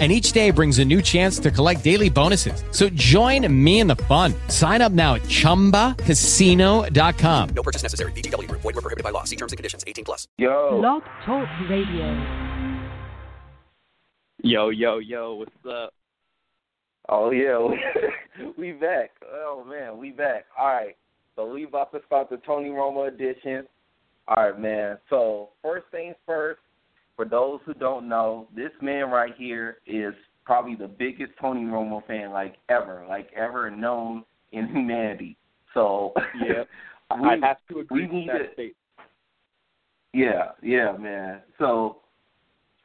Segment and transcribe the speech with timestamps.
[0.00, 2.64] and each day brings a new chance to collect daily bonuses.
[2.72, 4.34] So join me in the fun.
[4.48, 7.48] Sign up now at ChumbaCasino.com.
[7.54, 8.10] No purchase necessary.
[8.12, 8.50] VGW.
[8.50, 9.22] Void were prohibited by law.
[9.22, 9.84] See terms and conditions.
[9.86, 10.26] 18 plus.
[10.36, 10.80] Yo.
[10.80, 12.12] Blog Talk Radio.
[14.42, 15.94] Yo, yo, yo, what's up?
[17.08, 17.58] Oh yeah,
[18.58, 19.12] we back.
[19.32, 20.44] Oh man, we back.
[20.58, 20.96] All right,
[21.36, 23.66] so we about to start the Tony Romo edition.
[24.28, 24.98] All right, man.
[25.08, 26.60] So first things first.
[27.16, 30.14] For those who don't know, this man right here is
[30.44, 35.36] probably the biggest Tony Romo fan like ever, like ever known in humanity.
[35.74, 36.64] So yeah,
[37.20, 38.76] we, I have to agree with that to- statement.
[40.12, 41.40] Yeah, yeah, man.
[41.58, 41.98] So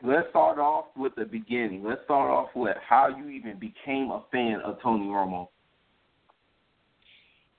[0.03, 1.83] let's start off with the beginning.
[1.83, 5.47] Let's start off with how you even became a fan of Tony Romo.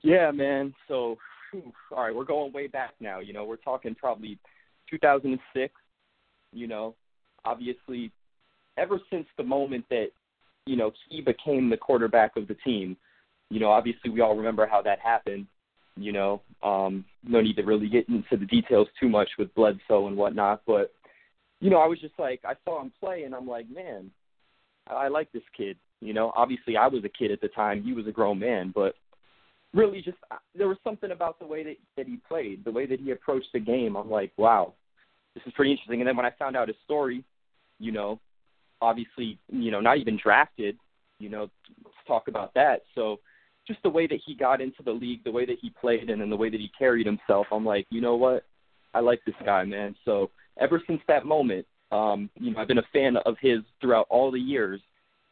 [0.03, 0.75] Yeah, man.
[0.89, 1.17] So,
[1.51, 3.21] whew, all right, we're going way back now.
[3.21, 4.39] You know, we're talking probably
[4.91, 5.73] 2006.
[6.53, 6.95] You know,
[7.45, 8.13] obviously,
[8.77, 10.09] ever since the moment that
[10.67, 12.97] you know he became the quarterback of the team.
[13.51, 15.47] You know, obviously, we all remember how that happened.
[15.97, 20.07] You know, um, no need to really get into the details too much with Bledsoe
[20.07, 20.93] and whatnot, but
[21.61, 24.11] you know, I was just like, I saw him play, and I'm like, man,
[24.87, 25.77] I, like this kid.
[26.01, 28.73] You know, obviously, I was a kid at the time; he was a grown man,
[28.75, 28.95] but
[29.75, 32.87] really, just uh, there was something about the way that that he played, the way
[32.87, 33.97] that he approached the game.
[33.97, 34.73] I'm like, wow,
[35.35, 36.01] this is pretty interesting.
[36.01, 37.25] And then when I found out his story,
[37.79, 38.21] you know,
[38.81, 40.77] obviously, you know, not even drafted,
[41.19, 41.51] you know,
[41.85, 42.83] let's talk about that.
[42.95, 43.21] So
[43.67, 46.21] just the way that he got into the league, the way that he played, and
[46.21, 48.45] then the way that he carried himself, I'm like, you know what?
[48.95, 49.95] I like this guy, man.
[50.05, 54.07] So ever since that moment, um, you know, I've been a fan of his throughout
[54.11, 54.81] all the years.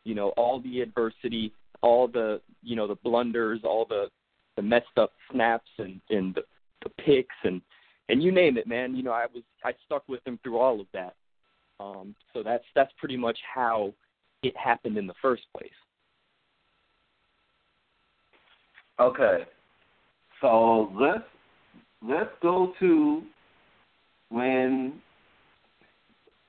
[0.04, 1.52] You know, all the adversity,
[1.82, 4.08] all the you know the blunders, all the
[4.56, 6.42] the messed up snaps and and the,
[6.82, 7.60] the picks and
[8.08, 8.94] and you name it, man.
[8.94, 11.14] You know, I was I stuck with him through all of that.
[11.80, 13.92] Um, so that's that's pretty much how
[14.42, 15.70] it happened in the first place.
[19.00, 19.44] Okay.
[20.40, 21.24] So let's
[22.02, 23.22] let's go to
[24.30, 25.00] when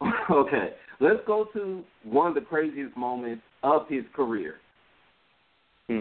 [0.32, 0.74] okay.
[1.02, 4.56] Let's go to one of the craziest moments of his career.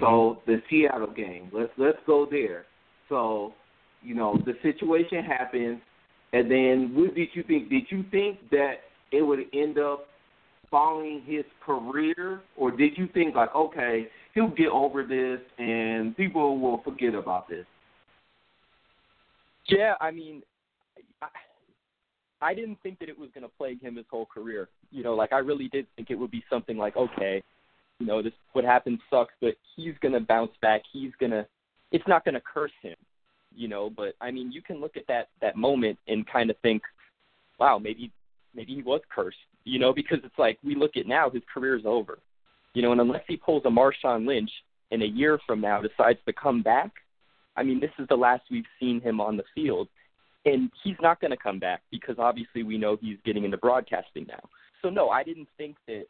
[0.01, 1.51] So the Seattle game.
[1.53, 2.67] Let's let's go there.
[3.09, 3.55] So,
[4.03, 5.81] you know, the situation happens
[6.33, 7.71] and then what did you think?
[7.71, 8.75] Did you think that
[9.13, 10.07] it would end up
[10.71, 16.59] following his career or did you think like, okay, he'll get over this and people
[16.59, 17.65] will forget about this?
[19.69, 20.43] Yeah, I mean,
[21.23, 21.29] I,
[22.41, 24.69] I didn't think that it was going to plague him his whole career.
[24.91, 27.43] You know, like I really did think it would be something like, okay,
[27.99, 30.83] you know, this what happened sucks, but he's going to bounce back.
[30.93, 31.47] He's going to,
[31.91, 32.97] it's not going to curse him,
[33.55, 33.91] you know.
[33.91, 36.83] But I mean, you can look at that that moment and kind of think,
[37.59, 38.11] wow, maybe
[38.55, 41.77] maybe he was cursed, you know, because it's like we look at now, his career
[41.77, 42.19] is over,
[42.75, 44.51] you know, and unless he pulls a Marshawn Lynch
[44.91, 46.91] in a year from now decides to come back,
[47.57, 49.89] I mean, this is the last we've seen him on the field,
[50.45, 54.27] and he's not going to come back because obviously we know he's getting into broadcasting
[54.29, 54.41] now.
[54.83, 56.05] So no, I didn't think that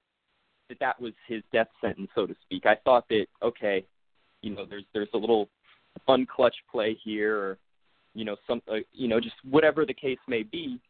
[0.68, 2.66] that that was his death sentence, so to speak.
[2.66, 3.84] I thought that okay,
[4.42, 5.48] you know, there's there's a little
[6.06, 7.58] fun clutch play here, or
[8.14, 10.80] you know, some uh, you know, just whatever the case may be.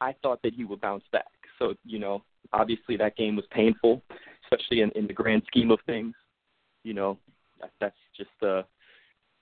[0.00, 1.26] I thought that he would bounce back.
[1.58, 4.02] So you know, obviously that game was painful,
[4.44, 6.14] especially in, in the grand scheme of things.
[6.84, 7.18] You know,
[7.60, 8.66] that, that's just uh, it's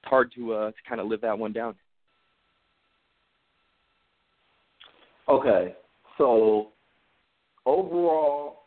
[0.05, 1.75] hard to uh, to kind of live that one down.
[5.29, 5.75] Okay.
[6.19, 6.69] So
[7.67, 8.65] overall,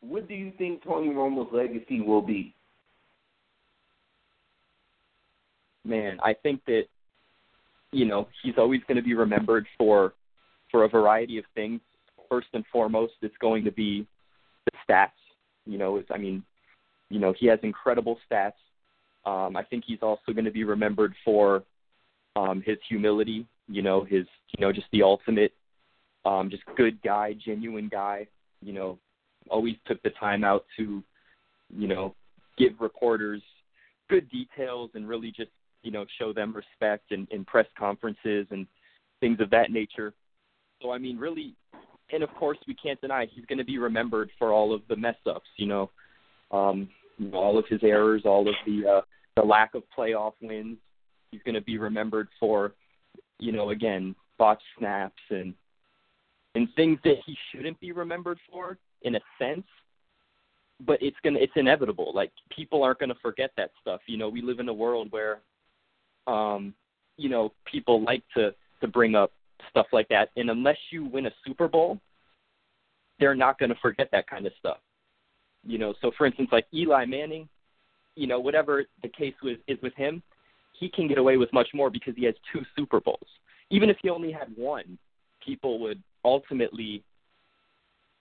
[0.00, 2.55] what do you think Tony Romo's legacy will be?
[5.86, 6.84] Man, I think that
[7.92, 10.14] you know he's always going to be remembered for
[10.70, 11.80] for a variety of things.
[12.28, 14.06] First and foremost, it's going to be
[14.64, 15.10] the stats.
[15.64, 16.42] You know, I mean,
[17.08, 18.52] you know, he has incredible stats.
[19.24, 21.62] Um, I think he's also going to be remembered for
[22.34, 23.46] um, his humility.
[23.68, 25.52] You know, his you know just the ultimate,
[26.24, 28.26] um, just good guy, genuine guy.
[28.62, 28.98] You know,
[29.50, 31.02] always took the time out to,
[31.76, 32.14] you know,
[32.58, 33.42] give reporters
[34.08, 35.50] good details and really just
[35.82, 38.66] you know show them respect in, in press conferences and
[39.20, 40.12] things of that nature.
[40.82, 41.54] So I mean, really,
[42.12, 44.96] and of course we can't deny he's going to be remembered for all of the
[44.96, 45.48] mess ups.
[45.56, 45.90] You know,
[46.50, 46.88] um,
[47.32, 49.00] all of his errors, all of the uh,
[49.36, 50.78] the lack of playoff wins.
[51.30, 52.72] He's going to be remembered for,
[53.38, 55.54] you know, again botched snaps and
[56.54, 59.64] and things that he shouldn't be remembered for in a sense
[60.84, 64.42] but it's gonna it's inevitable like people aren't gonna forget that stuff you know we
[64.42, 65.40] live in a world where
[66.26, 66.74] um
[67.16, 69.32] you know people like to to bring up
[69.70, 70.30] stuff like that.
[70.36, 71.98] And unless you win a super bowl
[73.18, 74.78] they're not going to forget that kind of stuff.
[75.64, 77.48] You know so for instance like eli manning
[78.14, 80.22] you know whatever the case was is with him
[80.78, 83.26] he can get away with much more because he has two super bowls.
[83.70, 84.98] Even if he only had one
[85.44, 87.02] people would ultimately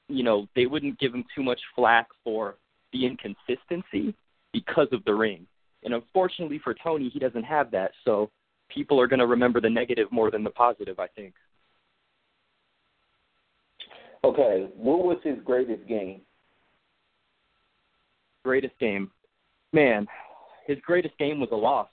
[0.07, 2.55] you know, they wouldn't give him too much flack for
[2.93, 4.13] the inconsistency
[4.53, 5.45] because of the ring.
[5.85, 7.91] And unfortunately for Tony, he doesn't have that.
[8.03, 8.29] So
[8.69, 11.33] people are going to remember the negative more than the positive, I think.
[14.23, 16.21] Okay, what was his greatest game?
[18.43, 19.11] Greatest game.
[19.71, 20.07] Man,
[20.65, 21.87] his greatest game was a loss.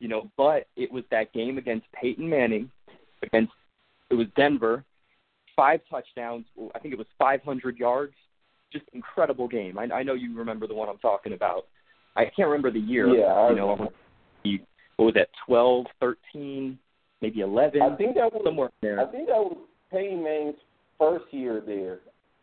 [0.00, 2.70] You know, but it was that game against Peyton Manning
[3.22, 3.52] against
[4.10, 4.84] it was Denver
[5.56, 6.46] five touchdowns.
[6.74, 8.14] I think it was 500 yards.
[8.72, 9.78] Just incredible game.
[9.78, 11.66] I, I know you remember the one I'm talking about.
[12.16, 13.08] I can't remember the year.
[13.08, 13.90] Yeah, I you know,
[14.96, 15.28] what was that?
[15.46, 16.78] Twelve, thirteen,
[17.20, 17.82] maybe 11.
[17.82, 19.00] I think that was somewhere there.
[19.00, 19.56] I think that was
[19.90, 20.56] Peyton Manning's
[20.98, 22.00] first year there,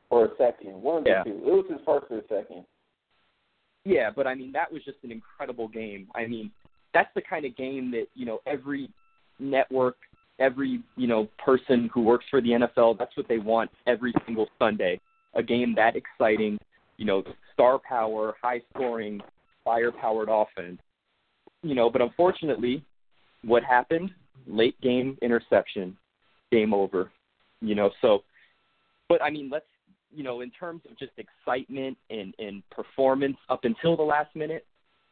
[0.09, 1.23] or second, one of yeah.
[1.23, 1.37] the two.
[1.37, 2.65] It was his first or second.
[3.85, 6.07] Yeah, but I mean that was just an incredible game.
[6.13, 6.51] I mean,
[6.93, 8.89] that's the kind of game that you know every
[9.39, 9.95] network
[10.39, 12.97] every you know person who works for the NFL.
[12.97, 14.99] That's what they want every single Sunday.
[15.35, 16.59] A game that exciting,
[16.97, 19.21] you know, star power, high scoring,
[19.63, 20.79] fire powered offense.
[21.63, 22.83] You know, but unfortunately,
[23.43, 24.11] what happened?
[24.47, 25.95] Late game interception,
[26.51, 27.11] game over.
[27.61, 28.23] You know, so.
[29.07, 29.65] But I mean, let's
[30.13, 34.65] you know, in terms of just excitement and and performance up until the last minute,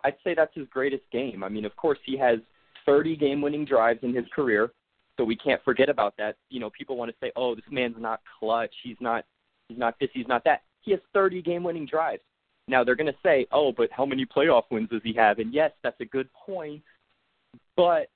[0.04, 1.44] I'd say that's his greatest game.
[1.44, 2.40] I mean, of course, he has
[2.86, 4.72] 30 game-winning drives in his career.
[5.18, 6.38] So we can't forget about that.
[6.50, 8.74] You know, people want to say, "Oh, this man's not clutch.
[8.84, 9.26] He's not.
[9.68, 10.10] He's not this.
[10.14, 12.22] He's not that." He has 30 game-winning drives.
[12.70, 15.54] Now they're going to say, "Oh, but how many playoff wins does he have?" And
[15.54, 16.82] yes, that's a good point,
[17.76, 18.08] but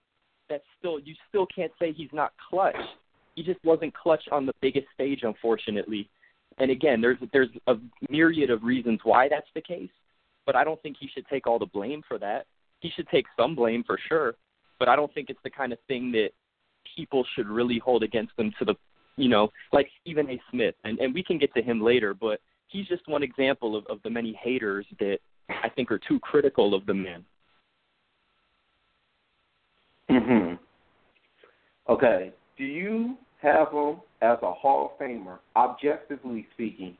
[0.50, 2.76] that's still you still can't say he's not clutch.
[3.36, 6.10] He just wasn't clutch on the biggest stage, unfortunately.
[6.60, 7.76] And again, there's there's a
[8.10, 9.90] myriad of reasons why that's the case,
[10.46, 12.46] but I don't think he should take all the blame for that.
[12.80, 14.36] He should take some blame for sure,
[14.78, 16.30] but I don't think it's the kind of thing that
[16.96, 18.76] people should really hold against them to the
[19.16, 20.40] you know like Stephen A.
[20.52, 22.40] Smith, and and we can get to him later, but
[22.74, 26.74] he's just one example of of the many haters that I think are too critical
[26.74, 27.24] of the men.
[30.10, 30.60] Mhm.
[31.88, 32.34] Okay.
[32.58, 36.98] Do you have him as a Hall of Famer, objectively speaking?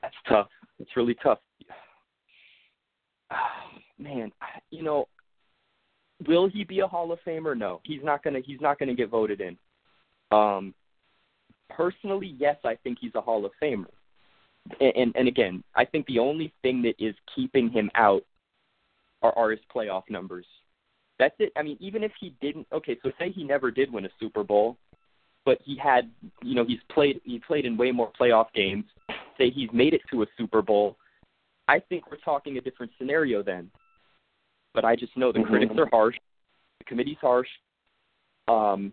[0.00, 0.48] That's tough.
[0.78, 1.38] It's really tough.
[3.98, 4.32] Man,
[4.70, 5.06] you know,
[6.26, 7.56] will he be a Hall of Famer?
[7.56, 8.40] No, he's not gonna.
[8.44, 9.56] He's not gonna get voted in.
[10.30, 10.74] Um,
[11.76, 13.86] personally, yes, I think he's a Hall of Famer.
[14.80, 18.22] And, and and again, I think the only thing that is keeping him out
[19.22, 20.46] are, are his playoff numbers.
[21.18, 21.52] That's it.
[21.56, 24.44] I mean, even if he didn't, okay, so say he never did win a Super
[24.44, 24.76] Bowl,
[25.44, 26.10] but he had,
[26.42, 28.84] you know, he's played he played in way more playoff games.
[29.36, 30.96] Say he's made it to a Super Bowl.
[31.68, 33.70] I think we're talking a different scenario then
[34.74, 35.48] but I just know the mm-hmm.
[35.48, 36.16] critics are harsh,
[36.78, 37.48] the committee's harsh,
[38.48, 38.92] um,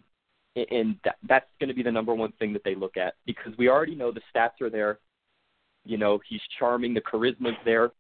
[0.72, 3.54] and that, that's going to be the number one thing that they look at because
[3.58, 5.00] we already know the stats are there.
[5.86, 7.92] You know, he's charming, the charisma's there.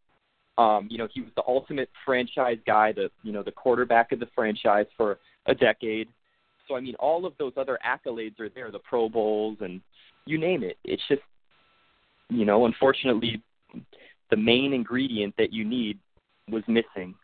[0.57, 4.19] Um, you know, he was the ultimate franchise guy, the you know the quarterback of
[4.19, 6.09] the franchise for a decade.
[6.67, 9.81] So I mean, all of those other accolades are there, the Pro Bowls and
[10.25, 10.77] you name it.
[10.83, 11.21] It's just,
[12.29, 13.41] you know, unfortunately,
[14.29, 15.97] the main ingredient that you need
[16.49, 17.15] was missing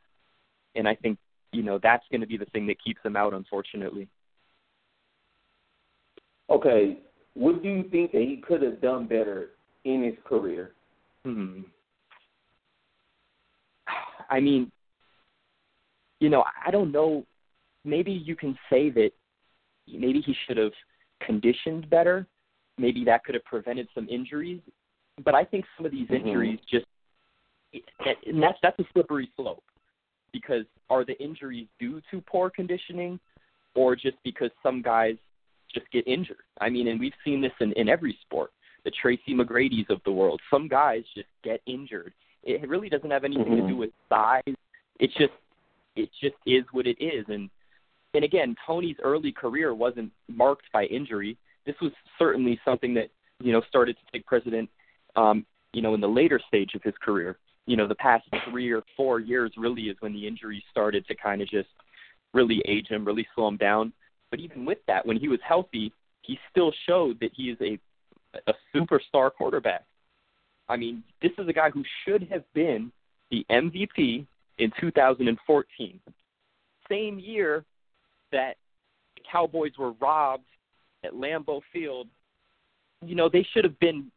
[0.75, 1.17] and I think
[1.51, 4.07] you know that's going to be the thing that keeps him out, unfortunately.
[6.49, 6.99] Okay,
[7.33, 9.51] what do you think that he could have done better
[9.83, 10.71] in his career?
[11.23, 11.61] Hmm.
[14.29, 14.71] I mean,
[16.19, 17.25] you know, I don't know.
[17.83, 19.11] Maybe you can say that
[19.87, 20.71] maybe he should have
[21.25, 22.25] conditioned better.
[22.77, 24.61] Maybe that could have prevented some injuries.
[25.23, 26.27] But I think some of these mm-hmm.
[26.27, 26.85] injuries just
[28.25, 29.63] and that's that's a slippery slope
[30.31, 33.19] because are the injuries due to poor conditioning
[33.75, 35.15] or just because some guys
[35.75, 36.43] just get injured?
[36.59, 38.51] I mean, and we've seen this in, in every sport.
[38.83, 40.41] The Tracy McGrady's of the world.
[40.49, 42.13] Some guys just get injured.
[42.43, 43.61] It really doesn't have anything mm-hmm.
[43.61, 44.43] to do with size.
[44.99, 45.33] It's just
[45.95, 47.25] it just is what it is.
[47.27, 47.49] And
[48.13, 51.37] and again, Tony's early career wasn't marked by injury.
[51.65, 54.69] This was certainly something that you know started to take precedent,
[55.15, 58.71] um, you know, in the later stage of his career you know, the past three
[58.71, 61.69] or four years really is when the injuries started to kind of just
[62.33, 63.91] really age him, really slow him down.
[64.31, 67.79] But even with that, when he was healthy, he still showed that he is a
[68.47, 69.85] a superstar quarterback.
[70.67, 72.91] I mean, this is a guy who should have been
[73.31, 74.25] the MVP
[74.57, 75.99] in 2014.
[76.89, 77.63] Same year
[78.33, 78.55] that
[79.15, 80.43] the Cowboys were robbed
[81.05, 82.07] at Lambeau Field.
[83.05, 84.11] You know, they should have been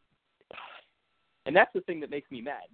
[1.45, 2.67] and that's the thing that makes me mad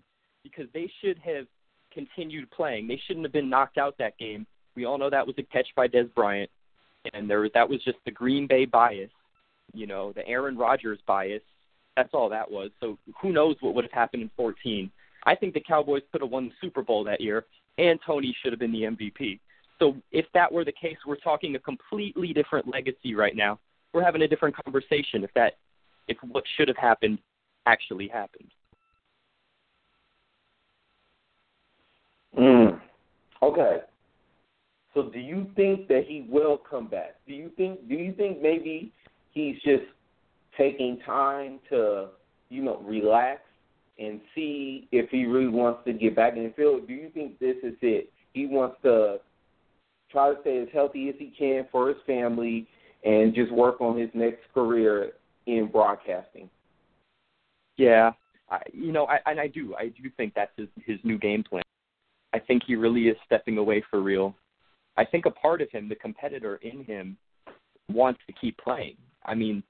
[0.44, 1.46] because they should have
[1.94, 2.88] continued playing.
[2.88, 4.46] They shouldn't have been knocked out that game.
[4.76, 6.50] We all know that was a catch by Dez Bryant
[7.14, 9.10] and there that was just the Green Bay bias,
[9.74, 11.42] you know, the Aaron Rodgers bias.
[11.96, 12.72] That's all that was.
[12.80, 14.92] So who knows what would have happened in 14?
[15.26, 17.46] I think the Cowboys could have won the Super Bowl that year,
[17.78, 19.40] and Tony should have been the MVP.
[19.80, 23.60] So if that were the case, we're talking a completely different legacy right now.
[23.94, 25.54] We're having a different conversation if that
[26.08, 27.20] if what should have happened
[27.66, 28.52] actually happened.
[32.38, 32.80] Mm.
[33.42, 33.80] Okay.
[34.96, 37.18] So do you think that he will come back?
[37.28, 38.94] Do you think do you think maybe
[39.32, 39.84] he's just
[40.58, 42.08] taking time to,
[42.50, 43.42] you know, relax
[44.00, 46.88] and see if he really wants to get back in the field?
[46.88, 48.10] Do you think this is it?
[48.34, 49.18] He wants to
[50.10, 52.66] try to stay as healthy as he can for his family
[53.04, 55.12] and just work on his next career
[55.46, 56.50] in broadcasting.
[57.78, 58.12] Yeah,
[58.50, 61.44] I, you know, I, and I do, I do think that's his his new game
[61.44, 61.64] plan.
[62.32, 64.34] I think he really is stepping away for real.
[64.98, 67.18] I think a part of him, the competitor in him,
[67.90, 68.96] wants to keep playing.
[69.26, 69.64] I mean,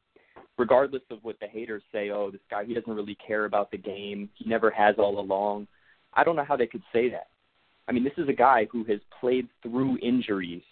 [0.57, 3.77] regardless of what the haters say, oh, this guy he doesn't really care about the
[3.77, 4.29] game.
[4.35, 5.67] He never has all along.
[6.13, 7.27] I don't know how they could say that.
[7.87, 10.63] I mean, this is a guy who has played through injuries.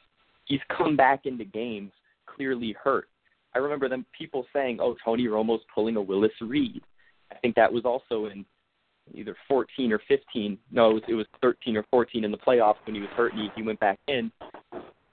[0.46, 1.92] He's come back into games
[2.26, 3.08] clearly hurt.
[3.56, 6.82] I remember them people saying, "Oh, Tony Romo's pulling a Willis Reed."
[7.32, 8.46] I think that was also in
[9.14, 10.58] either 14 or 15.
[10.72, 13.34] No, it was, it was 13 or 14 in the playoffs when he was hurt
[13.34, 14.32] and he, he went back in.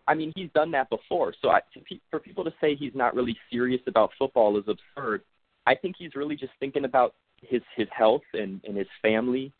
[0.06, 1.34] I mean, he's done that before.
[1.40, 1.80] So I, to,
[2.10, 5.22] for people to say he's not really serious about football is absurd.
[5.66, 9.52] I think he's really just thinking about his his health and and his family.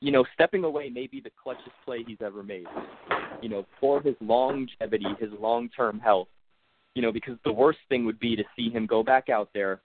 [0.00, 2.66] You know, stepping away may be the clutchest play he's ever made.
[3.42, 6.28] You know, for his longevity, his long term health.
[6.94, 9.80] You know, because the worst thing would be to see him go back out there,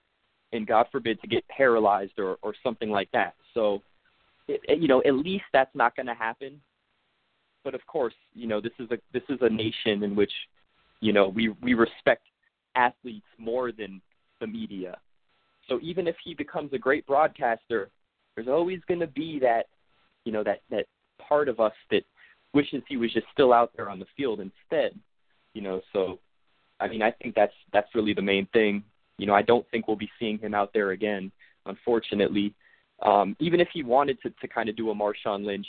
[0.52, 3.34] and God forbid to get paralyzed or or something like that.
[3.52, 3.82] So,
[4.46, 6.60] you know, at least that's not going to happen
[7.64, 10.32] but of course, you know, this is a this is a nation in which,
[11.00, 12.26] you know, we we respect
[12.76, 14.00] athletes more than
[14.40, 14.98] the media.
[15.68, 17.88] So even if he becomes a great broadcaster,
[18.34, 19.66] there's always going to be that,
[20.24, 20.84] you know, that that
[21.18, 22.02] part of us that
[22.52, 24.98] wishes he was just still out there on the field instead.
[25.54, 26.18] You know, so
[26.80, 28.84] I mean, I think that's that's really the main thing.
[29.16, 31.32] You know, I don't think we'll be seeing him out there again,
[31.64, 32.54] unfortunately.
[33.04, 35.66] Um, even if he wanted to to kind of do a Marshawn Lynch,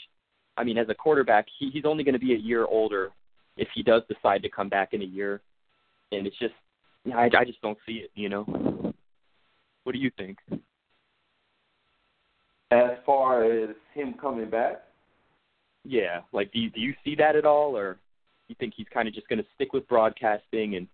[0.57, 3.11] I mean, as a quarterback, he, he's only going to be a year older
[3.57, 5.41] if he does decide to come back in a year,
[6.11, 6.53] and it's just,
[7.13, 8.11] I, I just don't see it.
[8.15, 8.93] You know,
[9.83, 10.37] what do you think?
[12.71, 14.83] As far as him coming back,
[15.83, 17.97] yeah, like do you, do you see that at all, or
[18.47, 20.87] you think he's kind of just going to stick with broadcasting and,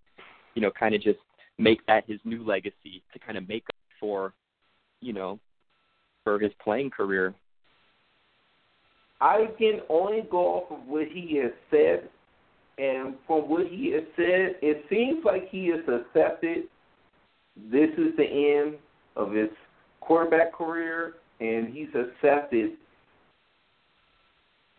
[0.55, 1.19] you know, kind of just
[1.57, 4.33] make that his new legacy to kind of make up for,
[5.01, 5.39] you know,
[6.23, 7.33] for his playing career
[9.21, 12.09] I can only go off of what he has said,
[12.79, 16.63] and from what he has said, it seems like he has accepted
[17.71, 18.77] this is the end
[19.15, 19.49] of his
[19.99, 22.71] quarterback career, and he's accepted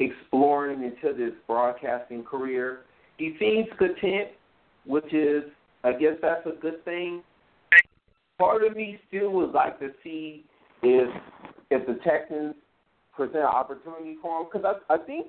[0.01, 2.81] exploring into this broadcasting career.
[3.19, 4.31] He seems content,
[4.87, 5.45] which is,
[5.85, 7.23] I guess, that's a good thing.
[8.39, 10.45] Part of me still would like to see
[10.83, 11.09] if
[11.71, 12.55] if the Texans
[13.15, 15.27] present an opportunity for him because I I think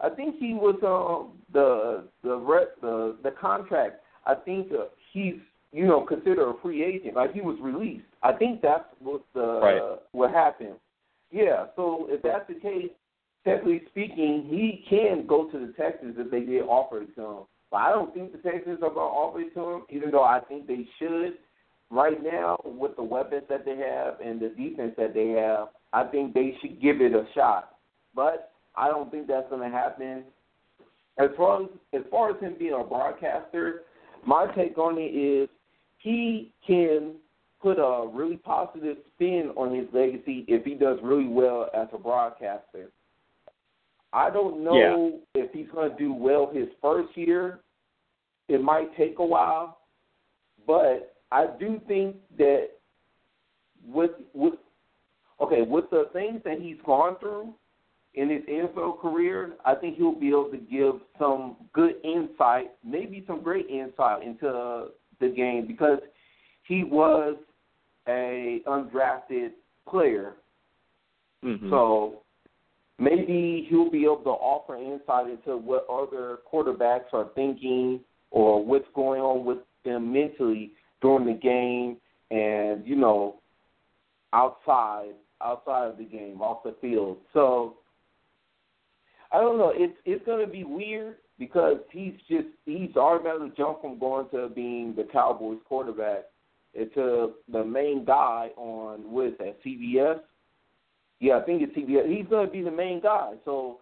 [0.00, 4.02] I think he was um the the rep, the the contract.
[4.26, 5.34] I think uh, he's
[5.72, 7.16] you know considered a free agent.
[7.16, 8.04] Like he was released.
[8.22, 9.98] I think that's what the right.
[10.12, 10.76] what happened.
[11.30, 11.66] Yeah.
[11.76, 12.90] So if that's the case,
[13.44, 17.42] technically speaking, he can go to the Texans if they did offer it to him.
[17.70, 20.22] But I don't think the Texans are going to offer it to him, even though
[20.22, 21.38] I think they should.
[21.92, 26.04] Right now, with the weapons that they have and the defense that they have, I
[26.04, 27.76] think they should give it a shot.
[28.14, 30.24] But I don't think that's going to happen.
[31.18, 33.82] As far as as far as him being a broadcaster,
[34.26, 35.50] my take on it is
[35.98, 37.16] he can
[37.60, 41.98] put a really positive spin on his legacy if he does really well as a
[41.98, 42.90] broadcaster.
[44.14, 45.42] I don't know yeah.
[45.42, 47.60] if he's going to do well his first year.
[48.48, 49.78] It might take a while,
[50.66, 52.68] but I do think that
[53.86, 54.54] with with
[55.40, 57.54] okay, with the things that he's gone through,
[58.14, 63.24] in his NFL career, I think he'll be able to give some good insight, maybe
[63.26, 64.88] some great insight into
[65.20, 65.98] the game because
[66.68, 67.36] he was
[68.06, 69.52] a undrafted
[69.88, 70.34] player.
[71.44, 71.70] Mm-hmm.
[71.70, 72.20] So
[72.98, 78.86] maybe he'll be able to offer insight into what other quarterbacks are thinking or what's
[78.94, 80.72] going on with them mentally
[81.02, 81.98] during the game
[82.30, 83.36] and, you know,
[84.32, 87.18] outside outside of the game, off the field.
[87.32, 87.74] So
[89.32, 89.72] I don't know.
[89.74, 94.94] It's it's to be weird because he's just he's automatically jumped from going to being
[94.96, 96.24] the Cowboys quarterback
[96.74, 100.20] into the main guy on what is that CBS?
[101.20, 102.08] Yeah, I think it's CBS.
[102.08, 103.32] He's to be the main guy.
[103.44, 103.78] So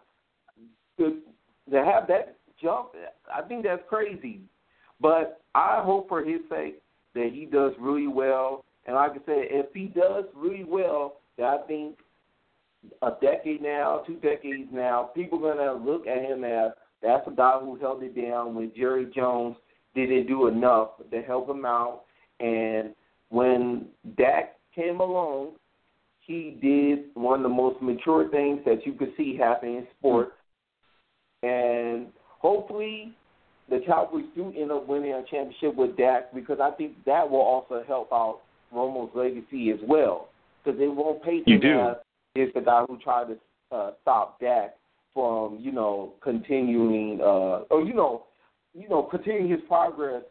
[0.98, 1.18] to
[1.70, 2.90] to have that jump,
[3.34, 4.40] I think that's crazy.
[5.00, 6.80] But I hope for his sake
[7.14, 8.64] that he does really well.
[8.86, 11.96] And like I said, if he does really well, that I think
[13.02, 17.30] a decade now, two decades now, people are gonna look at him as that's a
[17.30, 19.56] guy who held it down when Jerry Jones
[19.94, 22.02] didn't do enough to help him out.
[22.40, 22.94] And
[23.30, 23.86] when
[24.16, 25.52] Dak came along,
[26.20, 30.32] he did one of the most mature things that you could see happen in sports.
[31.42, 33.12] And hopefully
[33.70, 37.40] the Cowboys do end up winning a championship with Dak because I think that will
[37.40, 38.40] also help out
[38.72, 40.28] Romo's legacy as well.
[40.62, 41.80] Because they won't paint You him do.
[41.80, 41.96] as
[42.34, 44.74] is the guy who tried to uh, stop Dak
[45.14, 48.24] from, you know, continuing uh or you know,
[48.74, 50.22] you know, continuing his progress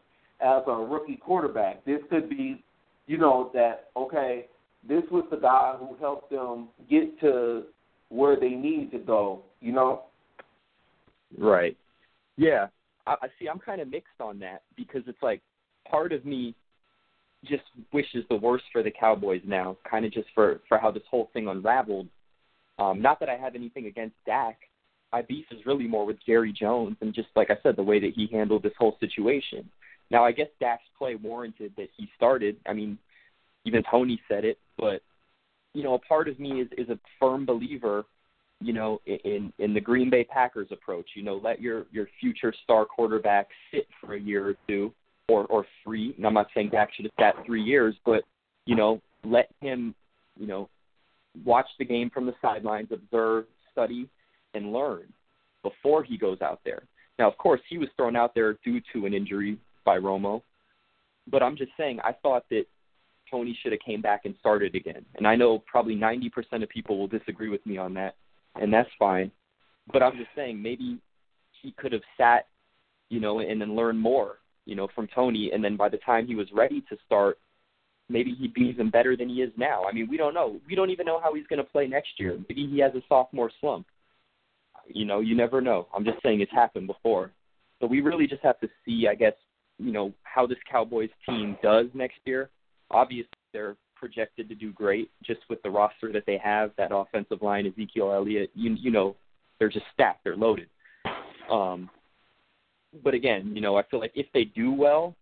[0.41, 1.83] as a rookie quarterback.
[1.85, 2.63] This could be,
[3.07, 4.45] you know, that okay,
[4.87, 7.63] this was the guy who helped them get to
[8.09, 10.03] where they need to go, you know?
[11.37, 11.77] Right.
[12.37, 12.67] Yeah.
[13.21, 13.47] I, see.
[13.47, 15.41] I'm kind of mixed on that because it's like
[15.89, 16.55] part of me
[17.45, 17.63] just
[17.93, 21.29] wishes the worst for the Cowboys now, kind of just for for how this whole
[21.33, 22.07] thing unraveled.
[22.77, 24.57] Um, not that I have anything against Dak.
[25.11, 27.99] My beef is really more with Jerry Jones and just like I said, the way
[27.99, 29.69] that he handled this whole situation.
[30.11, 32.57] Now I guess Dak's play warranted that he started.
[32.65, 32.97] I mean,
[33.65, 35.01] even Tony said it, but
[35.73, 38.05] you know, a part of me is is a firm believer
[38.61, 41.07] you know, in in the Green Bay Packers approach.
[41.15, 44.93] You know, let your your future star quarterback sit for a year or two,
[45.27, 46.13] or or three.
[46.17, 48.23] And I'm not saying Dak should have sat three years, but
[48.65, 49.95] you know, let him,
[50.37, 50.69] you know,
[51.45, 54.09] watch the game from the sidelines, observe, study,
[54.53, 55.05] and learn
[55.63, 56.83] before he goes out there.
[57.17, 60.41] Now, of course, he was thrown out there due to an injury by Romo,
[61.29, 62.65] but I'm just saying I thought that
[63.29, 65.05] Tony should have came back and started again.
[65.15, 68.15] And I know probably 90% of people will disagree with me on that
[68.59, 69.31] and that's fine.
[69.91, 70.99] But I'm just saying maybe
[71.61, 72.47] he could have sat,
[73.09, 76.27] you know, and then learned more, you know, from Tony, and then by the time
[76.27, 77.39] he was ready to start,
[78.07, 79.83] maybe he'd be even better than he is now.
[79.85, 80.59] I mean, we don't know.
[80.67, 82.37] We don't even know how he's going to play next year.
[82.47, 83.87] Maybe he has a sophomore slump.
[84.87, 85.87] You know, you never know.
[85.95, 87.31] I'm just saying it's happened before.
[87.79, 89.33] So we really just have to see, I guess,
[89.77, 92.49] you know, how this Cowboys team does next year.
[92.91, 96.71] Obviously, they're projected to do great just with the roster that they have.
[96.77, 99.15] That offensive line, Ezekiel Elliott, you you know,
[99.59, 100.67] they're just stacked, they're loaded.
[101.51, 101.89] Um,
[103.03, 105.15] but again, you know, I feel like if they do well,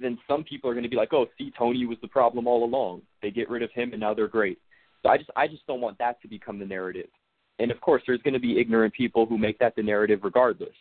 [0.00, 2.64] then some people are going to be like, "Oh, see, Tony was the problem all
[2.64, 3.02] along.
[3.22, 4.58] They get rid of him, and now they're great."
[5.02, 7.08] So I just I just don't want that to become the narrative.
[7.58, 10.74] And of course, there's going to be ignorant people who make that the narrative regardless.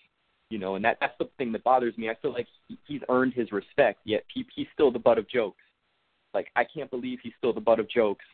[0.50, 2.10] You know, and that that's the thing that bothers me.
[2.10, 5.30] I feel like he, he's earned his respect, yet he, he's still the butt of
[5.30, 5.62] jokes.
[6.36, 8.26] Like I can't believe he's still the butt of jokes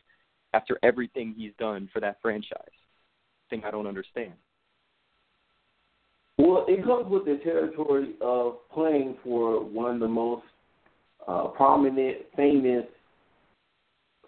[0.52, 2.58] after everything he's done for that franchise.
[3.48, 4.32] Thing I don't understand.
[6.38, 10.44] Well, it comes with the territory of playing for one of the most
[11.28, 12.84] uh, prominent, famous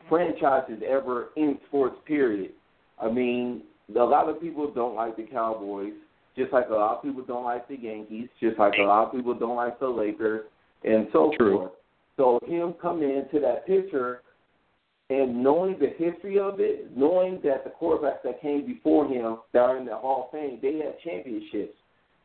[0.08, 1.96] franchises ever in sports.
[2.06, 2.52] Period.
[3.02, 3.62] I mean,
[3.94, 5.94] a lot of people don't like the Cowboys,
[6.37, 9.12] just like a lot of people don't like the Yankees, just like a lot of
[9.12, 10.44] people don't like the Lakers,
[10.84, 11.58] and so True.
[11.58, 11.72] forth.
[12.16, 14.22] So him coming into that picture
[15.11, 19.61] and knowing the history of it, knowing that the quarterbacks that came before him that
[19.61, 21.74] are in the Hall of Fame, they had championships.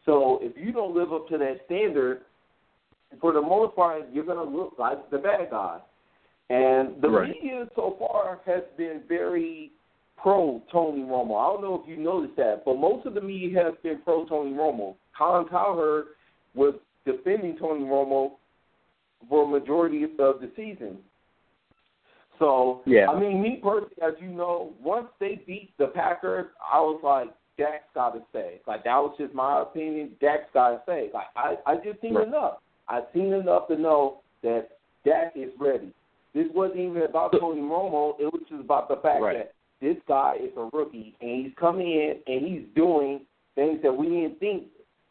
[0.06, 2.22] So if you don't live up to that standard,
[3.20, 5.80] for the most part, you're going to look like the bad guy.
[6.50, 7.30] And the Right.
[7.30, 9.72] media so far has been very
[10.18, 11.36] pro Tony Romo.
[11.36, 14.26] I don't know if you noticed that, but most of the media has been pro
[14.26, 14.96] Tony Romo.
[15.18, 16.08] Colin Cowherd
[16.56, 16.74] was
[17.06, 18.34] defending Tony Romo
[19.28, 20.98] for a majority of the season.
[22.38, 23.10] So, Yeah.
[23.10, 27.30] I mean, me personally, as you know, once they beat the Packers, I was like,
[27.58, 28.62] Dak's got to stay.
[28.66, 30.12] Like that was just my opinion.
[30.22, 31.10] Dak's got to stay.
[31.14, 32.28] Like I, I just seen Right.
[32.28, 32.60] enough.
[32.88, 34.70] I seen enough to know that
[35.04, 35.92] Dak is ready.
[36.34, 38.18] This wasn't even about Tony Romo.
[38.20, 39.38] It was just about the fact Right.
[39.38, 43.92] that this guy is a rookie and he's coming in and he's doing things that
[43.92, 44.68] we didn't think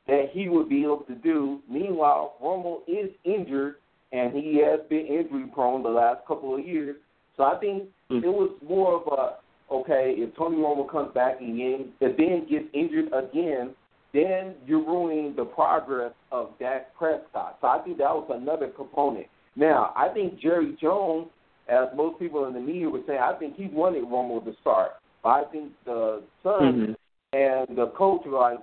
[0.07, 1.61] that he would be able to do.
[1.69, 3.77] Meanwhile, Romo is injured
[4.13, 6.97] and he has been injury prone the last couple of years.
[7.37, 8.25] So I think mm-hmm.
[8.25, 9.37] it was more of a
[9.71, 13.75] okay, if Tony Romo comes back again, if then gets injured again,
[14.15, 17.59] then you're ruining the progress of Dak Prescott.
[17.61, 19.27] So I think that was another component.
[19.57, 21.29] Now, I think Jerry Jones,
[21.69, 24.93] as most people in the media would say, I think he wanted Romo to start.
[25.23, 26.97] But I think the son
[27.35, 27.37] mm-hmm.
[27.37, 28.59] and the coach were like,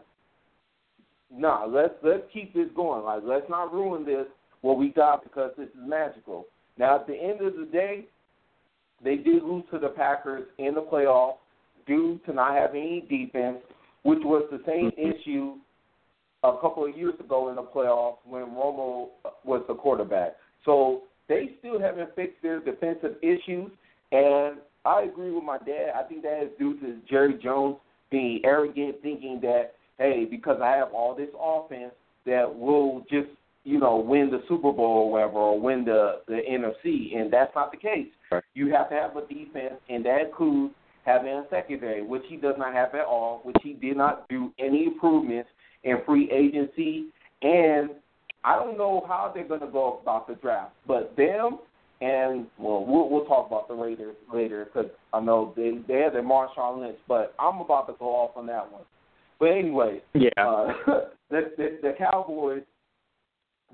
[1.31, 3.03] nah, let's let's keep this going.
[3.03, 4.25] Like let's not ruin this
[4.65, 6.47] what we got because this is magical.
[6.80, 8.06] Now at the end of the day,
[9.04, 11.36] they did lose to the Packers in the playoffs
[11.86, 13.58] due to not having any defense,
[14.01, 15.12] which was the same mm-hmm.
[15.12, 15.54] issue
[16.43, 19.10] a couple of years ago in the playoffs when Romo
[19.43, 20.36] was the quarterback.
[20.65, 23.69] So they still haven't fixed their defensive issues,
[24.12, 25.91] and I agree with my dad.
[25.95, 27.78] I think that is due to Jerry Jones
[28.10, 31.93] being arrogant, thinking that hey, because I have all this offense,
[32.25, 33.30] that we'll just
[33.65, 37.54] you know win the Super Bowl or whatever, or win the the NFC, and that's
[37.54, 38.08] not the case.
[38.32, 38.43] Right.
[38.54, 40.73] You have to have a defense, and that includes
[41.06, 44.51] having a secondary, which he does not have at all, which he did not do
[44.58, 45.49] any improvements
[45.84, 47.08] in free agency,
[47.41, 47.89] and
[48.43, 51.60] I don't know how they're going to go about the draft, but them
[52.01, 56.13] and well, we'll we'll talk about the Raiders later because I know they they have
[56.13, 58.84] their Marshawn Lynch, but I'm about to go off on that one.
[59.39, 60.73] But anyway, yeah, uh,
[61.30, 62.63] the, the the Cowboys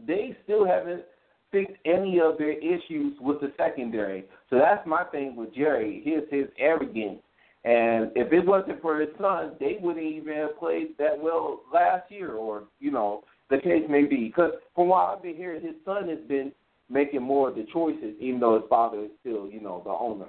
[0.08, 1.04] they still haven't
[1.52, 4.26] fixed any of their issues with the secondary.
[4.50, 6.02] So that's my thing with Jerry.
[6.04, 7.20] His his arrogance.
[7.64, 12.10] And if it wasn't for his son, they wouldn't even have played that well last
[12.10, 14.26] year, or you know, the case may be.
[14.28, 16.52] Because from what I've been hearing, his son has been
[16.90, 20.26] making more of the choices, even though his father is still, you know, the owner.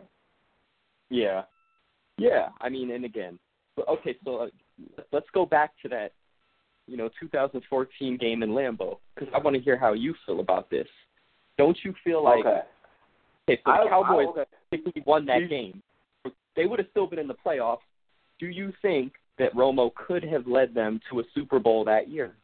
[1.08, 1.42] Yeah,
[2.18, 2.48] yeah.
[2.60, 3.38] I mean, and again,
[3.88, 4.16] okay.
[4.24, 4.46] So uh,
[5.10, 6.12] let's go back to that,
[6.86, 10.70] you know, 2014 game in Lambeau because I want to hear how you feel about
[10.70, 10.86] this.
[11.58, 12.60] Don't you feel like okay.
[13.48, 15.02] if the I, Cowboys I, okay.
[15.06, 15.82] won that game,
[16.56, 17.78] they would have still been in the playoffs.
[18.38, 22.34] Do you think that Romo could have led them to a Super Bowl that year?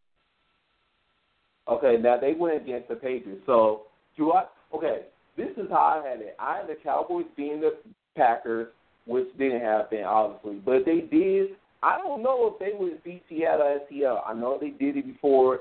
[1.69, 3.43] Okay, now they went against the Patriots.
[3.45, 3.83] So,
[4.17, 4.45] do I?
[4.75, 5.03] Okay,
[5.37, 6.35] this is how I had it.
[6.39, 7.77] I had the Cowboys being the
[8.17, 8.69] Packers,
[9.07, 10.61] which didn't happen, obviously.
[10.65, 11.51] But they did.
[11.83, 14.23] I don't know if they would beat Seattle at Seattle.
[14.27, 15.61] I know they did it before,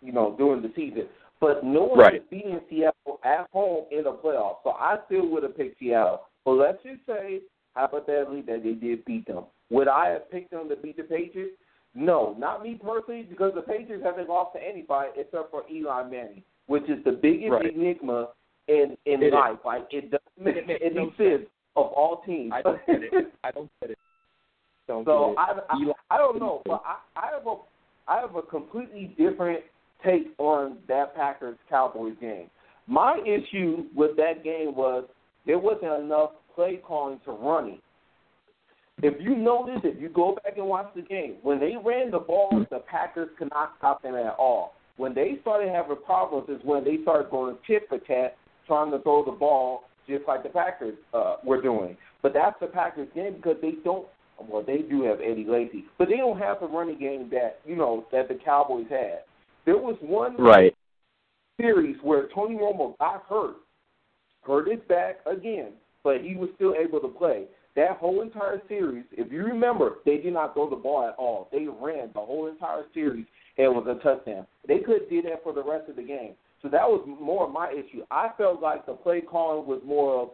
[0.00, 1.06] you know, during the season.
[1.40, 2.14] But no one right.
[2.16, 4.56] is beating Seattle at home in the playoffs.
[4.64, 6.22] So I still would have picked Seattle.
[6.44, 7.40] But let's just say,
[7.74, 9.44] hypothetically, that they did beat them.
[9.70, 11.56] Would I have picked them to beat the Patriots?
[11.94, 16.42] No, not me personally, because the Patriots haven't lost to anybody except for Eli Manning,
[16.66, 17.74] which is the biggest right.
[17.74, 18.28] enigma
[18.68, 19.54] in in it life.
[19.54, 19.58] Is.
[19.64, 22.52] Like it doesn't it, it, it no exists of all teams.
[22.54, 23.32] I don't get it.
[23.44, 23.98] I don't get it.
[24.86, 25.34] Don't so.
[25.36, 27.56] I, I I don't know, but I, I have a
[28.08, 29.60] I have a completely different
[30.04, 32.48] take on that Packers Cowboys game.
[32.86, 35.04] My issue with that game was
[35.44, 37.80] there wasn't enough play calling to run it.
[39.02, 42.18] If you notice, if you go back and watch the game, when they ran the
[42.18, 44.72] ball, the Packers could not stop them at all.
[44.96, 48.98] When they started having problems is when they started going tit for tat, trying to
[49.00, 51.96] throw the ball just like the Packers uh, were doing.
[52.22, 54.06] But that's the Packers game because they don't.
[54.38, 57.76] Well, they do have Eddie Lacy, but they don't have the running game that you
[57.76, 59.20] know that the Cowboys had.
[59.64, 60.74] There was one right
[61.60, 63.56] series where Tony Romo got hurt,
[64.42, 65.72] hurt his back again,
[66.04, 67.44] but he was still able to play.
[67.74, 71.48] That whole entire series, if you remember, they did not throw the ball at all.
[71.52, 73.26] They ran the whole entire series
[73.58, 74.46] and it was a touchdown.
[74.66, 76.32] They could do that for the rest of the game.
[76.62, 78.02] So that was more of my issue.
[78.10, 80.28] I felt like the play calling was more of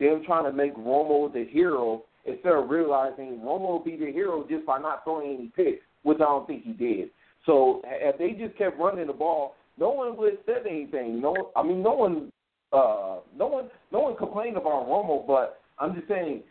[0.00, 4.46] them trying to make Romo the hero instead of realizing Romo will be the hero
[4.48, 7.10] just by not throwing any picks, which I don't think he did.
[7.44, 11.20] So if they just kept running the ball, no one would have said anything.
[11.20, 12.32] No, I mean no one,
[12.72, 15.26] uh, no one, no one complained about Romo.
[15.26, 16.42] But I'm just saying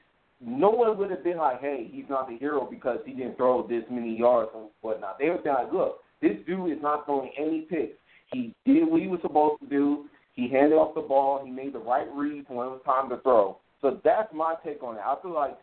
[0.41, 3.65] no one would have been like, hey, he's not the hero because he didn't throw
[3.67, 5.17] this many yards and whatnot.
[5.19, 7.97] They would be like, look, this dude is not throwing any picks.
[8.31, 10.05] He did what he was supposed to do.
[10.33, 11.41] He handed off the ball.
[11.43, 13.57] He made the right reads when it was time to throw.
[13.81, 15.01] So that's my take on it.
[15.05, 15.57] I feel like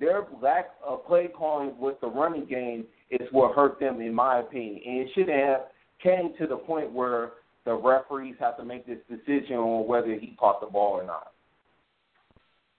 [0.00, 4.14] their lack of uh, play calling with the running game is what hurt them, in
[4.14, 4.80] my opinion.
[4.84, 5.60] And it shouldn't have
[6.02, 7.32] came to the point where
[7.66, 11.32] the referees have to make this decision on whether he caught the ball or not.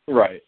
[0.07, 0.41] Right.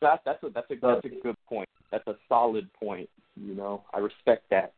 [0.00, 1.68] That, that's a that's a that's a good point.
[1.90, 3.08] That's a solid point.
[3.36, 4.72] You know, I respect that.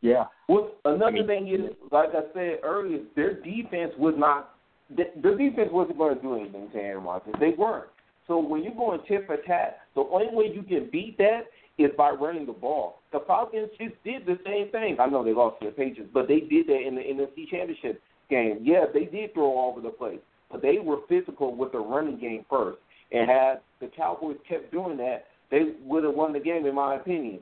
[0.00, 0.24] Yeah.
[0.48, 4.50] Well, another I mean, thing is, like I said earlier, their defense was not.
[4.94, 7.34] Their defense wasn't going to do anything to Aaron Rodgers.
[7.40, 7.88] They weren't.
[8.26, 11.42] So when you're going tit for tat, the only way you can beat that
[11.78, 13.00] is by running the ball.
[13.12, 14.96] The Falcons just did the same thing.
[15.00, 18.00] I know they lost to the Patriots, but they did that in the NFC Championship
[18.30, 18.60] game.
[18.62, 22.18] Yeah, they did throw all over the place, but they were physical with the running
[22.18, 22.78] game first.
[23.10, 26.96] And had the Cowboys kept doing that, they would have won the game, in my
[26.96, 27.40] opinion.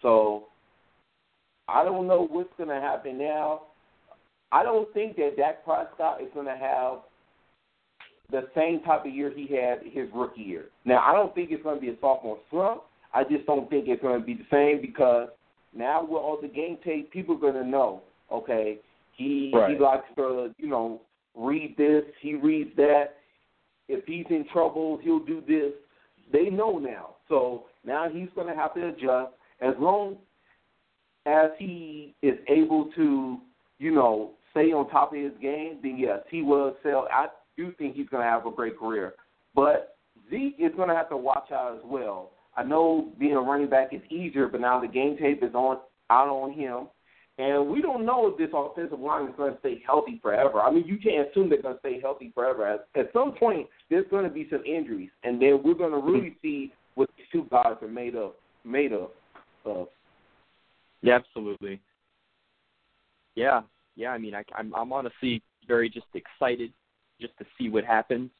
[0.00, 0.48] So
[1.68, 3.62] I don't know what's going to happen now.
[4.50, 6.98] I don't think that Dak Prescott is going to have
[8.32, 10.64] the same type of year he had his rookie year.
[10.84, 12.82] Now, I don't think it's going to be a sophomore slump.
[13.14, 15.28] I just don't think it's going to be the same because
[15.76, 18.78] now with all the game tape, people are going to know, okay,
[19.16, 19.74] he Right.
[19.74, 21.00] he likes to, you know,
[21.36, 23.16] read this, he reads that.
[23.88, 25.72] If he's in trouble, he'll do this.
[26.32, 27.16] They know now.
[27.28, 29.32] So now he's going to have to adjust.
[29.60, 30.16] As long
[31.26, 33.38] as he is able to,
[33.78, 37.06] you know, stay on top of his game, then yes, he will excel.
[37.12, 39.14] I do think he's going to have a great career.
[39.54, 39.96] But
[40.30, 42.30] Zeke is going to have to watch out as well.
[42.56, 45.78] I know being a running back is easier, but now the game tape is on
[46.10, 46.88] out on him.
[47.38, 50.60] And we don't know if this offensive line is going to stay healthy forever.
[50.60, 52.66] I mean, you can't assume they're going to stay healthy forever.
[52.66, 55.98] At, at some point, there's going to be some injuries, and then we're going to
[55.98, 56.46] really mm-hmm.
[56.46, 58.32] see what these two guys are made of.
[58.64, 59.10] Made of.
[59.64, 59.88] of.
[61.00, 61.80] Yeah, absolutely.
[63.34, 63.62] Yeah,
[63.96, 64.10] yeah.
[64.10, 66.70] I mean, I, I'm I'm honestly very just excited
[67.22, 68.30] just to see what happens.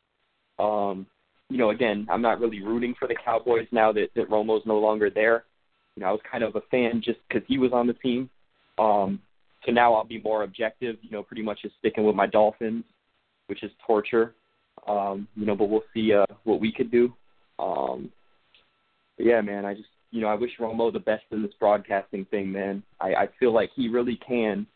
[0.58, 1.06] Um,
[1.48, 4.78] you know, again, I'm not really rooting for the Cowboys now that that Romo's no
[4.78, 5.44] longer there.
[5.96, 8.28] You know, I was kind of a fan just because he was on the team.
[8.78, 9.20] Um,
[9.64, 10.96] so now I'll be more objective.
[11.02, 12.84] You know, pretty much just sticking with my Dolphins,
[13.46, 14.34] which is torture.
[14.86, 17.12] Um, you know, but we'll see uh, what we could do.
[17.58, 18.10] Um,
[19.16, 22.26] but yeah, man, I just you know, I wish Romo the best in this broadcasting
[22.26, 22.82] thing, man.
[23.00, 24.66] I, I feel like he really can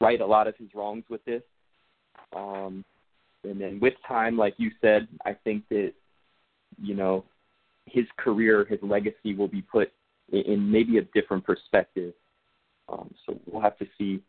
[0.00, 1.42] right a lot of his wrongs with this.
[2.34, 2.84] Um,
[3.44, 5.92] and then with time, like you said, I think that,
[6.80, 7.24] you know,
[7.86, 9.90] his career, his legacy will be put
[10.32, 12.12] in, in maybe a different perspective.
[12.88, 14.22] Um, so we'll have to see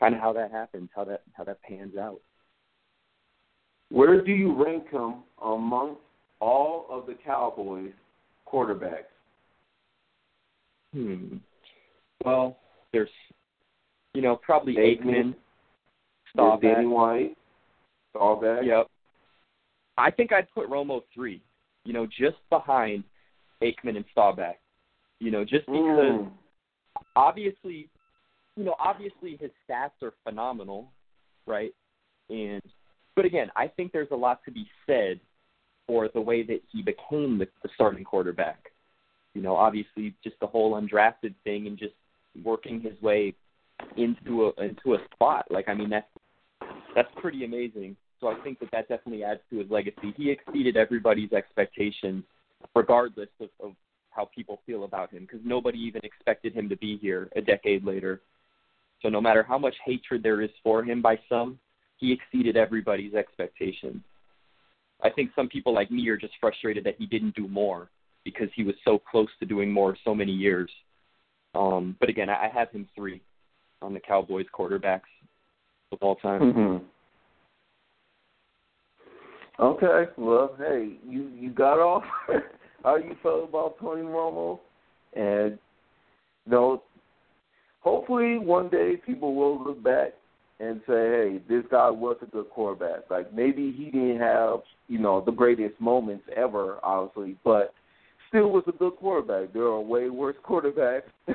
[0.00, 2.20] kind of how that happens, how that how that pans out.
[3.90, 6.00] Where do you rank him amongst
[6.40, 7.92] all of the Cowboys
[8.50, 9.04] quarterbacks?
[10.92, 11.36] Hmm.
[12.24, 12.58] Well,
[12.92, 13.08] there's,
[14.14, 15.34] you know, probably Aikman,
[16.36, 17.37] Aikman, Danny Staubach.
[18.12, 18.64] White, Staubach.
[18.64, 18.86] Yep.
[19.96, 21.42] I think I'd put Romo three.
[21.84, 23.04] You know, just behind
[23.62, 24.56] Aikman and Staubach.
[25.20, 26.32] You know, just because Mm.
[27.16, 27.88] obviously,
[28.56, 30.92] you know, obviously his stats are phenomenal,
[31.46, 31.72] right?
[32.30, 32.62] And
[33.16, 35.18] but again, I think there's a lot to be said
[35.88, 38.70] for the way that he became the, the starting quarterback.
[39.34, 41.94] You know, obviously just the whole undrafted thing and just
[42.44, 43.34] working his way
[43.96, 45.46] into a into a spot.
[45.50, 46.06] Like I mean that's
[46.94, 47.96] that's pretty amazing.
[48.20, 50.12] So I think that that definitely adds to his legacy.
[50.16, 52.24] He exceeded everybody's expectations,
[52.74, 53.72] regardless of, of
[54.10, 57.84] how people feel about him, because nobody even expected him to be here a decade
[57.84, 58.20] later.
[59.02, 61.58] So no matter how much hatred there is for him by some,
[61.98, 64.02] he exceeded everybody's expectations.
[65.02, 67.88] I think some people like me are just frustrated that he didn't do more
[68.24, 70.70] because he was so close to doing more so many years.
[71.54, 73.22] Um, but again, I have him three
[73.80, 75.02] on the Cowboys quarterbacks
[75.92, 76.40] of all time.
[76.40, 76.84] Mm-hmm.
[79.60, 82.04] Okay, well, hey, you you got off
[82.84, 84.60] how you felt about Tony Romo,
[85.14, 85.58] and
[86.46, 86.82] you know,
[87.80, 90.12] hopefully one day people will look back
[90.60, 93.10] and say, hey, this guy was a good quarterback.
[93.10, 97.74] Like maybe he didn't have you know the greatest moments ever, obviously, but
[98.28, 99.52] still was a good quarterback.
[99.52, 101.02] There are way worse quarterbacks.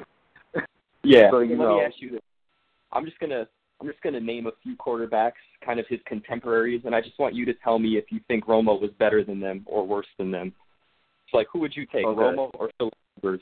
[1.05, 1.29] Yeah.
[1.31, 2.21] So, you let know- me ask you this.
[2.93, 3.45] I'm just gonna
[3.81, 5.33] I'm just gonna name a few quarterbacks,
[5.65, 8.45] kind of his contemporaries, and I just want you to tell me if you think
[8.45, 10.53] Romo was better than them or worse than them.
[11.29, 12.19] So like who would you take, Okay.
[12.21, 13.41] Romo or Philip Rivers?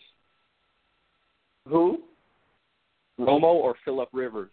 [1.68, 2.00] Who?
[3.20, 4.50] Romo or Philip Rivers?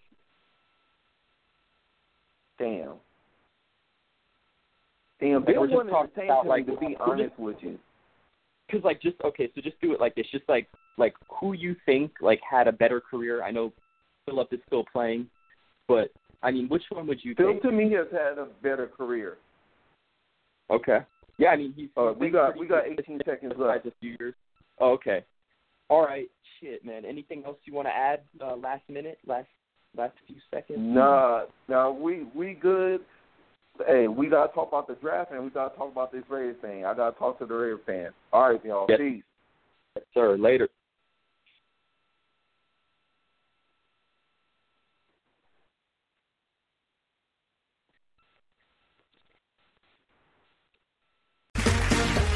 [2.59, 2.95] Damn.
[5.21, 7.79] Damn, Like, Bill just wanted to about, like, to be we're just- honest with you.
[8.67, 10.27] Because like just okay, so just do it like this.
[10.31, 13.43] Just like like who you think like had a better career.
[13.43, 13.73] I know
[14.27, 15.27] Philip is still playing,
[15.89, 17.63] but I mean, which one would you Phil take?
[17.63, 19.39] to me has had a better career.
[20.71, 20.99] Okay.
[21.39, 21.89] Yeah, I mean he's.
[21.97, 23.87] Uh, we got we got 18 seconds left.
[23.87, 24.35] a few years.
[24.79, 25.25] Oh, okay.
[25.89, 26.29] All right.
[26.61, 27.05] Shit, man.
[27.05, 28.21] Anything else you want to add?
[28.41, 29.49] Uh, last minute, last
[29.97, 30.79] last few seconds.
[30.81, 33.01] Nah, nah, we we good.
[33.87, 36.85] Hey, we gotta talk about the draft and we gotta talk about this Raiders thing.
[36.85, 38.15] I gotta talk to the Raiders fans.
[38.33, 38.87] All right, y'all.
[38.89, 38.99] Yes.
[38.99, 39.23] Peace.
[39.97, 40.37] Yes, sir.
[40.37, 40.69] Later.